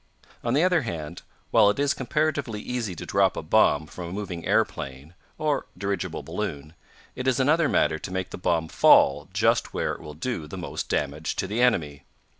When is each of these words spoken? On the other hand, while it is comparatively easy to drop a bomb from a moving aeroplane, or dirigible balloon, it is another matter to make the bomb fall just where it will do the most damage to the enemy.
On 0.43 0.55
the 0.55 0.63
other 0.63 0.81
hand, 0.81 1.21
while 1.51 1.69
it 1.69 1.77
is 1.77 1.93
comparatively 1.93 2.59
easy 2.59 2.95
to 2.95 3.05
drop 3.05 3.37
a 3.37 3.43
bomb 3.43 3.85
from 3.85 4.09
a 4.09 4.11
moving 4.11 4.47
aeroplane, 4.47 5.13
or 5.37 5.67
dirigible 5.77 6.23
balloon, 6.23 6.73
it 7.15 7.27
is 7.27 7.39
another 7.39 7.69
matter 7.69 7.99
to 7.99 8.11
make 8.11 8.31
the 8.31 8.37
bomb 8.39 8.67
fall 8.67 9.29
just 9.31 9.75
where 9.75 9.93
it 9.93 10.01
will 10.01 10.15
do 10.15 10.47
the 10.47 10.57
most 10.57 10.89
damage 10.89 11.35
to 11.35 11.45
the 11.45 11.61
enemy. 11.61 12.03